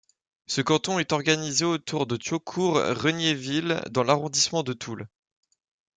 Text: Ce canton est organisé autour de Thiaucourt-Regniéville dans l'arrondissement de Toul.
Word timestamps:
Ce 0.47 0.61
canton 0.61 0.97
est 0.97 1.11
organisé 1.11 1.63
autour 1.63 2.07
de 2.07 2.17
Thiaucourt-Regniéville 2.17 3.83
dans 3.91 4.01
l'arrondissement 4.01 4.63
de 4.63 4.73
Toul. 4.73 5.07